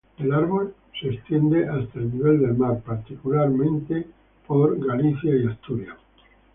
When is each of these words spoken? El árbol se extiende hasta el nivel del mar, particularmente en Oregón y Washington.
El 0.17 0.33
árbol 0.33 0.73
se 0.99 1.09
extiende 1.09 1.69
hasta 1.69 1.99
el 1.99 2.11
nivel 2.11 2.39
del 2.39 2.55
mar, 2.57 2.81
particularmente 2.83 3.93
en 3.97 4.05
Oregón 4.47 5.05
y 5.21 5.27
Washington. 5.27 5.89